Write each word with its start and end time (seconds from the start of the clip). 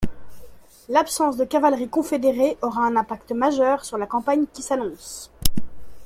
L'absence 0.89 1.37
de 1.37 1.45
cavalerie 1.45 1.87
confédérée 1.87 2.57
aura 2.63 2.81
un 2.87 2.95
impact 2.95 3.33
majeur 3.33 3.85
sur 3.85 3.99
la 3.99 4.07
campagne 4.07 4.45
qui 4.51 4.63
s'annonce. 4.63 5.29